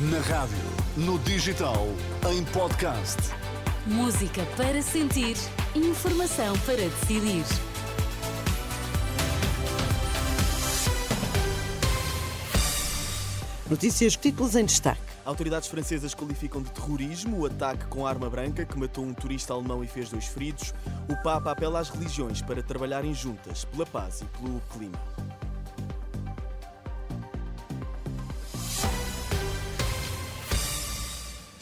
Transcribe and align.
Na 0.00 0.20
rádio, 0.20 0.56
no 0.96 1.18
digital, 1.18 1.88
em 2.30 2.44
podcast. 2.44 3.16
Música 3.84 4.46
para 4.56 4.80
sentir, 4.80 5.36
informação 5.74 6.56
para 6.60 6.76
decidir. 6.76 7.44
Notícias, 13.68 14.16
títulos 14.16 14.54
em 14.54 14.64
destaque. 14.64 15.00
Autoridades 15.24 15.66
francesas 15.66 16.14
qualificam 16.14 16.62
de 16.62 16.70
terrorismo 16.70 17.40
o 17.40 17.46
ataque 17.46 17.86
com 17.86 18.06
arma 18.06 18.30
branca 18.30 18.64
que 18.64 18.78
matou 18.78 19.04
um 19.04 19.12
turista 19.12 19.52
alemão 19.52 19.82
e 19.82 19.88
fez 19.88 20.10
dois 20.10 20.26
feridos. 20.26 20.72
O 21.08 21.16
Papa 21.24 21.50
apela 21.50 21.80
às 21.80 21.88
religiões 21.88 22.40
para 22.40 22.62
trabalharem 22.62 23.12
juntas 23.12 23.64
pela 23.64 23.84
paz 23.84 24.20
e 24.20 24.26
pelo 24.26 24.60
clima. 24.72 24.96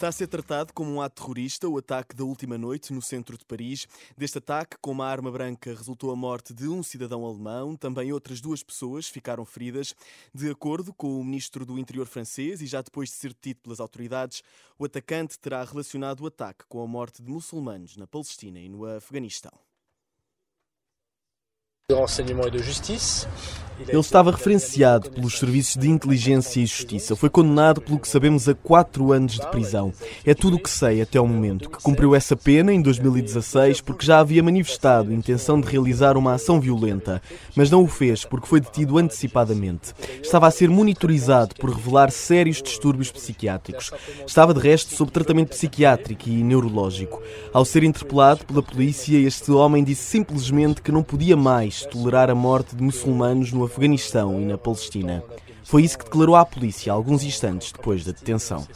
Está 0.00 0.08
a 0.08 0.12
ser 0.12 0.28
tratado 0.28 0.72
como 0.72 0.90
um 0.90 1.02
ato 1.02 1.20
terrorista 1.20 1.68
o 1.68 1.76
ataque 1.76 2.16
da 2.16 2.24
última 2.24 2.56
noite 2.56 2.90
no 2.90 3.02
centro 3.02 3.36
de 3.36 3.44
Paris. 3.44 3.86
Deste 4.16 4.38
ataque, 4.38 4.78
com 4.80 4.92
uma 4.92 5.06
arma 5.06 5.30
branca, 5.30 5.74
resultou 5.74 6.10
a 6.10 6.16
morte 6.16 6.54
de 6.54 6.66
um 6.66 6.82
cidadão 6.82 7.22
alemão. 7.22 7.76
Também 7.76 8.10
outras 8.10 8.40
duas 8.40 8.62
pessoas 8.62 9.08
ficaram 9.08 9.44
feridas. 9.44 9.94
De 10.34 10.48
acordo 10.48 10.94
com 10.94 11.20
o 11.20 11.22
ministro 11.22 11.66
do 11.66 11.78
Interior 11.78 12.06
francês, 12.06 12.62
e 12.62 12.66
já 12.66 12.80
depois 12.80 13.10
de 13.10 13.16
ser 13.16 13.34
detido 13.34 13.60
pelas 13.60 13.78
autoridades, 13.78 14.42
o 14.78 14.86
atacante 14.86 15.38
terá 15.38 15.62
relacionado 15.62 16.22
o 16.22 16.26
ataque 16.28 16.64
com 16.66 16.82
a 16.82 16.86
morte 16.86 17.22
de 17.22 17.30
muçulmanos 17.30 17.98
na 17.98 18.06
Palestina 18.06 18.58
e 18.58 18.70
no 18.70 18.86
Afeganistão. 18.86 19.52
Ele 23.88 23.98
estava 23.98 24.30
referenciado 24.30 25.10
pelos 25.10 25.38
serviços 25.38 25.76
de 25.76 25.88
inteligência 25.88 26.60
e 26.60 26.66
justiça. 26.66 27.16
Foi 27.16 27.30
condenado, 27.30 27.80
pelo 27.80 27.98
que 27.98 28.08
sabemos, 28.08 28.48
a 28.48 28.54
quatro 28.54 29.12
anos 29.12 29.34
de 29.34 29.46
prisão. 29.48 29.92
É 30.24 30.34
tudo 30.34 30.56
o 30.56 30.58
que 30.60 30.68
sei 30.68 31.00
até 31.00 31.18
ao 31.18 31.26
momento, 31.26 31.70
que 31.70 31.82
cumpriu 31.82 32.14
essa 32.14 32.36
pena 32.36 32.72
em 32.72 32.82
2016 32.82 33.80
porque 33.80 34.04
já 34.04 34.20
havia 34.20 34.42
manifestado 34.42 35.12
intenção 35.12 35.60
de 35.60 35.66
realizar 35.66 36.16
uma 36.16 36.34
ação 36.34 36.60
violenta, 36.60 37.22
mas 37.56 37.70
não 37.70 37.82
o 37.82 37.86
fez 37.86 38.24
porque 38.24 38.46
foi 38.46 38.60
detido 38.60 38.98
antecipadamente. 38.98 39.94
Estava 40.22 40.46
a 40.46 40.50
ser 40.50 40.68
monitorizado 40.68 41.54
por 41.54 41.70
revelar 41.70 42.10
sérios 42.10 42.62
distúrbios 42.62 43.10
psiquiátricos. 43.10 43.90
Estava, 44.26 44.52
de 44.52 44.60
resto, 44.60 44.94
sob 44.94 45.10
tratamento 45.10 45.50
psiquiátrico 45.50 46.28
e 46.28 46.42
neurológico. 46.42 47.22
Ao 47.52 47.64
ser 47.64 47.82
interpelado 47.82 48.44
pela 48.44 48.62
polícia, 48.62 49.16
este 49.16 49.50
homem 49.50 49.82
disse 49.82 50.02
simplesmente 50.02 50.82
que 50.82 50.92
não 50.92 51.02
podia 51.02 51.36
mais 51.36 51.79
tolerar 51.88 52.30
a 52.30 52.34
morte 52.34 52.74
de 52.74 52.82
muçulmanos 52.82 53.52
no 53.52 53.64
Afeganistão 53.64 54.40
e 54.40 54.44
na 54.44 54.58
Palestina. 54.58 55.22
Foi 55.64 55.82
isso 55.84 55.98
que 55.98 56.04
declarou 56.04 56.34
à 56.34 56.44
polícia 56.44 56.92
alguns 56.92 57.22
instantes 57.22 57.72
depois 57.72 58.04
da 58.04 58.12
detenção. 58.12 58.66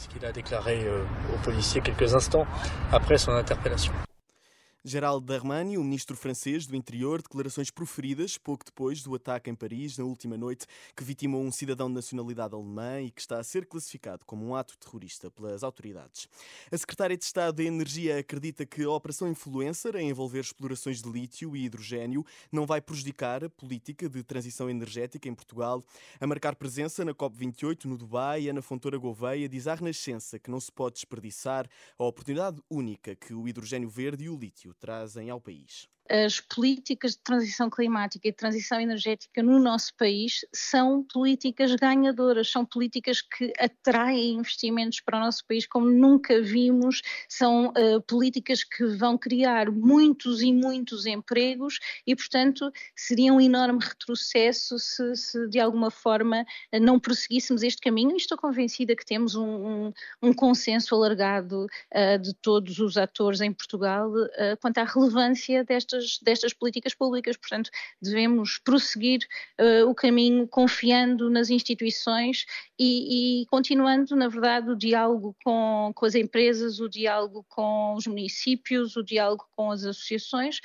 Gerald 4.87 5.25
Darmanin, 5.25 5.77
o 5.77 5.83
ministro 5.83 6.15
francês 6.15 6.67
do 6.67 6.75
Interior, 6.75 7.19
declarações 7.19 7.71
proferidas 7.71 8.37
pouco 8.37 8.63
depois 8.63 9.01
do 9.01 9.15
ataque 9.15 9.49
em 9.49 9.55
Paris, 9.55 9.97
na 9.97 10.05
última 10.05 10.37
noite, 10.37 10.67
que 10.95 11.03
vitimou 11.03 11.41
um 11.41 11.51
cidadão 11.51 11.87
de 11.87 11.95
nacionalidade 11.95 12.53
alemã 12.53 13.01
e 13.01 13.09
que 13.09 13.19
está 13.19 13.39
a 13.39 13.43
ser 13.43 13.65
classificado 13.65 14.23
como 14.27 14.45
um 14.45 14.53
ato 14.53 14.77
terrorista 14.77 15.31
pelas 15.31 15.63
autoridades. 15.63 16.29
A 16.71 16.77
secretária 16.77 17.17
de 17.17 17.23
Estado 17.23 17.55
da 17.55 17.63
Energia 17.63 18.19
acredita 18.19 18.63
que 18.63 18.83
a 18.83 18.91
Operação 18.91 19.27
Influencer, 19.27 19.95
em 19.95 20.09
envolver 20.09 20.41
explorações 20.41 21.01
de 21.01 21.09
lítio 21.11 21.55
e 21.55 21.65
hidrogênio, 21.65 22.23
não 22.51 22.67
vai 22.67 22.79
prejudicar 22.79 23.43
a 23.43 23.49
política 23.49 24.07
de 24.07 24.21
transição 24.21 24.69
energética 24.69 25.27
em 25.27 25.33
Portugal. 25.33 25.83
A 26.21 26.27
marcar 26.27 26.55
presença 26.55 27.03
na 27.03 27.15
COP28 27.15 27.85
no 27.85 27.97
Dubai, 27.97 28.49
Ana 28.49 28.61
Fontoura 28.61 28.99
Gouveia 28.99 29.49
diz 29.49 29.65
à 29.65 29.73
Renascença 29.73 30.37
que 30.37 30.51
não 30.51 30.59
se 30.59 30.71
pode 30.71 30.93
desperdiçar 30.93 31.67
a 31.97 32.03
oportunidade 32.03 32.61
única 32.69 33.15
que 33.15 33.33
o 33.33 33.47
hidrogênio 33.47 33.89
verde 33.89 34.25
e 34.25 34.29
o 34.29 34.37
lítio 34.37 34.74
trazem 34.79 35.29
ao 35.29 35.41
país 35.41 35.87
as 36.09 36.39
políticas 36.39 37.11
de 37.11 37.19
transição 37.19 37.69
climática 37.69 38.27
e 38.27 38.31
de 38.31 38.37
transição 38.37 38.79
energética 38.79 39.41
no 39.41 39.59
nosso 39.59 39.93
país 39.95 40.45
são 40.53 41.03
políticas 41.03 41.73
ganhadoras, 41.75 42.51
são 42.51 42.65
políticas 42.65 43.21
que 43.21 43.51
atraem 43.59 44.35
investimentos 44.35 45.01
para 45.01 45.17
o 45.17 45.21
nosso 45.21 45.45
país 45.47 45.65
como 45.65 45.89
nunca 45.89 46.41
vimos, 46.41 47.01
são 47.27 47.69
uh, 47.69 48.01
políticas 48.07 48.63
que 48.63 48.85
vão 48.85 49.17
criar 49.17 49.71
muitos 49.71 50.41
e 50.41 50.53
muitos 50.53 51.05
empregos 51.05 51.79
e, 52.05 52.15
portanto, 52.15 52.71
seria 52.95 53.33
um 53.33 53.41
enorme 53.41 53.79
retrocesso 53.81 54.77
se, 54.77 55.15
se 55.15 55.47
de 55.47 55.59
alguma 55.59 55.89
forma 55.89 56.45
não 56.81 56.99
prosseguíssemos 56.99 57.63
este 57.63 57.81
caminho. 57.81 58.11
E 58.11 58.17
estou 58.17 58.37
convencida 58.37 58.95
que 58.95 59.05
temos 59.05 59.35
um, 59.35 59.43
um, 59.43 59.93
um 60.21 60.33
consenso 60.33 60.93
alargado 60.93 61.65
uh, 61.65 62.19
de 62.19 62.33
todos 62.35 62.79
os 62.79 62.97
atores 62.97 63.41
em 63.41 63.51
Portugal 63.51 64.11
uh, 64.11 64.57
quanto 64.61 64.77
à 64.77 64.83
relevância 64.83 65.63
destas 65.63 65.94
destas, 65.95 66.19
destas 66.21 66.53
políticas 66.53 66.93
públicas. 66.93 67.37
Portanto, 67.37 67.69
devemos 68.01 68.59
prosseguir 68.59 69.21
uh, 69.59 69.89
o 69.89 69.95
caminho 69.95 70.47
confiando 70.47 71.29
nas 71.29 71.49
instituições 71.49 72.45
e, 72.77 73.41
e, 73.41 73.45
continuando, 73.47 74.15
na 74.15 74.27
verdade, 74.27 74.69
o 74.69 74.75
diálogo 74.75 75.35
com, 75.43 75.91
com 75.95 76.05
as 76.05 76.15
empresas, 76.15 76.79
o 76.79 76.89
diálogo 76.89 77.45
com 77.49 77.95
os 77.95 78.05
municípios, 78.05 78.95
o 78.95 79.03
diálogo 79.03 79.45
com 79.55 79.71
as 79.71 79.83
associações, 79.83 80.59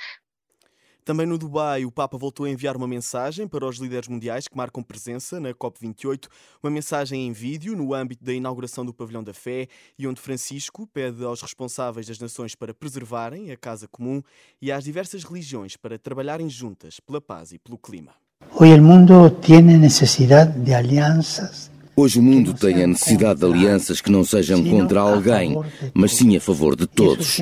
também 1.03 1.25
no 1.25 1.37
Dubai, 1.37 1.85
o 1.85 1.91
Papa 1.91 2.17
voltou 2.17 2.45
a 2.45 2.49
enviar 2.49 2.77
uma 2.77 2.87
mensagem 2.87 3.47
para 3.47 3.65
os 3.65 3.77
líderes 3.77 4.07
mundiais 4.07 4.47
que 4.47 4.55
marcam 4.55 4.83
presença 4.83 5.39
na 5.39 5.53
COP28, 5.53 6.27
uma 6.63 6.71
mensagem 6.71 7.27
em 7.27 7.31
vídeo 7.31 7.75
no 7.75 7.93
âmbito 7.93 8.23
da 8.23 8.33
inauguração 8.33 8.85
do 8.85 8.93
Pavilhão 8.93 9.23
da 9.23 9.33
Fé 9.33 9.67
e 9.97 10.07
onde 10.07 10.21
Francisco 10.21 10.87
pede 10.87 11.23
aos 11.23 11.41
responsáveis 11.41 12.07
das 12.07 12.19
nações 12.19 12.55
para 12.55 12.73
preservarem 12.73 13.51
a 13.51 13.57
casa 13.57 13.87
comum 13.87 14.21
e 14.61 14.71
às 14.71 14.83
diversas 14.83 15.23
religiões 15.23 15.75
para 15.75 15.97
trabalharem 15.97 16.49
juntas 16.49 16.99
pela 16.99 17.19
paz 17.19 17.51
e 17.51 17.59
pelo 17.59 17.77
clima. 17.77 18.13
Hoje 18.59 18.73
o 18.73 18.83
mundo 18.83 19.29
tem 19.29 19.61
necessidade 19.61 20.59
de 20.59 20.73
alianças 20.73 21.60
Hoje 21.95 22.19
o 22.19 22.23
mundo 22.23 22.53
tem 22.53 22.83
a 22.83 22.87
necessidade 22.87 23.39
de 23.39 23.45
alianças 23.45 23.99
que 23.99 24.11
não 24.11 24.23
sejam 24.23 24.63
contra 24.63 25.01
alguém, 25.01 25.57
mas 25.93 26.13
sim 26.13 26.35
a 26.35 26.41
favor 26.41 26.75
de 26.75 26.87
todos. 26.87 27.39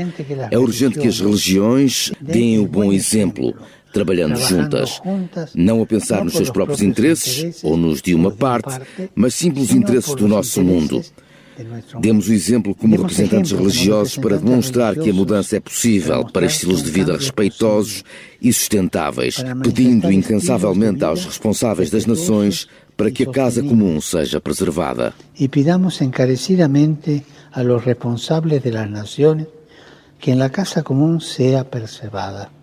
É 0.49 0.57
urgente 0.57 0.99
que 0.99 1.07
as 1.07 1.19
religiões 1.19 2.11
deem 2.19 2.59
o 2.59 2.67
bom 2.67 2.91
exemplo, 2.91 3.53
trabalhando 3.93 4.35
juntas, 4.37 5.01
não 5.53 5.81
a 5.81 5.85
pensar 5.85 6.23
nos 6.23 6.33
seus 6.33 6.49
próprios 6.49 6.81
interesses 6.81 7.63
ou 7.63 7.77
nos 7.77 8.01
de 8.01 8.15
uma 8.15 8.31
parte, 8.31 8.79
mas 9.15 9.35
sim 9.35 9.51
pelos 9.51 9.71
interesses 9.71 10.15
do 10.15 10.27
nosso 10.27 10.63
mundo. 10.63 11.03
Demos 11.99 12.27
o 12.27 12.33
exemplo 12.33 12.73
como 12.73 12.95
representantes 12.95 13.51
religiosos 13.51 14.17
para 14.17 14.37
demonstrar 14.37 14.95
que 14.95 15.09
a 15.09 15.13
mudança 15.13 15.57
é 15.57 15.59
possível 15.59 16.25
para 16.25 16.45
estilos 16.45 16.83
de 16.83 16.91
vida 16.91 17.13
respeitosos 17.13 18.03
e 18.41 18.51
sustentáveis, 18.53 19.43
pedindo 19.63 20.11
incansavelmente 20.11 21.03
aos 21.03 21.25
responsáveis 21.25 21.89
das 21.89 22.05
nações 22.05 22.67
para 22.95 23.11
que 23.11 23.23
a 23.23 23.31
casa 23.31 23.61
comum 23.61 23.99
seja 24.01 24.39
preservada. 24.39 25.13
E 25.37 25.47
pidamos 25.47 26.01
encarecidamente 26.01 27.23
a 27.51 27.63
los 27.63 27.83
responsables 27.83 28.63
de 28.63 28.71
las 28.71 28.89
naciones 28.89 29.47
que 30.19 30.35
la 30.35 30.49
casa 30.49 30.83
común 30.83 31.21
sea 31.21 31.63
preservada. 31.69 32.58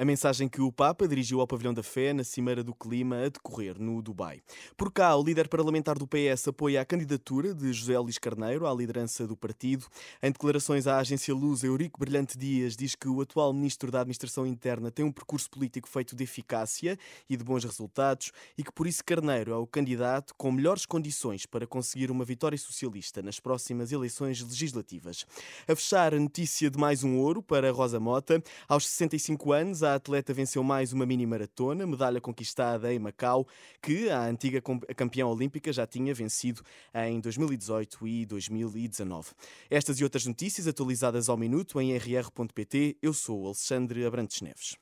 A 0.00 0.04
mensagem 0.06 0.48
que 0.48 0.62
o 0.62 0.72
Papa 0.72 1.06
dirigiu 1.06 1.42
ao 1.42 1.46
Pavilhão 1.46 1.74
da 1.74 1.82
Fé 1.82 2.14
na 2.14 2.24
Cimeira 2.24 2.64
do 2.64 2.74
Clima 2.74 3.16
a 3.18 3.28
decorrer 3.28 3.78
no 3.78 4.00
Dubai. 4.00 4.40
Por 4.74 4.90
cá, 4.90 5.14
o 5.14 5.22
líder 5.22 5.46
parlamentar 5.46 5.98
do 5.98 6.06
PS 6.06 6.48
apoia 6.48 6.80
a 6.80 6.86
candidatura 6.86 7.52
de 7.52 7.70
José 7.70 7.98
Luís 7.98 8.16
Carneiro 8.16 8.66
à 8.66 8.72
liderança 8.72 9.26
do 9.26 9.36
partido. 9.36 9.84
Em 10.22 10.32
declarações 10.32 10.86
à 10.86 10.96
agência 10.96 11.34
Luz, 11.34 11.64
Eurico 11.64 12.00
Brilhante 12.00 12.38
Dias 12.38 12.78
diz 12.78 12.94
que 12.94 13.10
o 13.10 13.20
atual 13.20 13.52
ministro 13.52 13.90
da 13.90 14.00
Administração 14.00 14.46
Interna 14.46 14.90
tem 14.90 15.04
um 15.04 15.12
percurso 15.12 15.50
político 15.50 15.86
feito 15.86 16.16
de 16.16 16.24
eficácia 16.24 16.98
e 17.28 17.36
de 17.36 17.44
bons 17.44 17.62
resultados 17.62 18.32
e 18.56 18.64
que 18.64 18.72
por 18.72 18.86
isso 18.86 19.04
Carneiro 19.04 19.52
é 19.52 19.56
o 19.56 19.66
candidato 19.66 20.34
com 20.34 20.50
melhores 20.50 20.86
condições 20.86 21.44
para 21.44 21.66
conseguir 21.66 22.10
uma 22.10 22.24
vitória 22.24 22.56
socialista 22.56 23.20
nas 23.20 23.38
próximas 23.38 23.92
eleições 23.92 24.40
legislativas. 24.40 25.26
A 25.68 25.76
fechar 25.76 26.14
a 26.14 26.18
notícia 26.18 26.70
de 26.70 26.78
mais 26.78 27.04
um 27.04 27.18
ouro 27.18 27.42
para 27.42 27.70
Rosa 27.70 28.00
Mota. 28.00 28.42
Aos 28.66 28.88
65 28.88 29.52
anos, 29.52 29.82
a 29.82 29.89
a 29.92 29.94
atleta 29.96 30.32
venceu 30.32 30.62
mais 30.62 30.92
uma 30.92 31.04
mini 31.04 31.26
maratona, 31.26 31.86
medalha 31.86 32.20
conquistada 32.20 32.92
em 32.92 32.98
Macau, 32.98 33.46
que 33.82 34.08
a 34.08 34.24
antiga 34.24 34.62
campeã 34.96 35.26
olímpica 35.26 35.72
já 35.72 35.86
tinha 35.86 36.14
vencido 36.14 36.62
em 36.94 37.20
2018 37.20 38.06
e 38.06 38.26
2019. 38.26 39.30
Estas 39.68 39.98
e 40.00 40.04
outras 40.04 40.26
notícias 40.26 40.66
atualizadas 40.66 41.28
ao 41.28 41.36
minuto 41.36 41.80
em 41.80 41.96
rr.pt. 41.96 42.96
Eu 43.02 43.12
sou 43.12 43.46
Alexandre 43.46 44.04
Abrantes 44.04 44.40
Neves. 44.40 44.76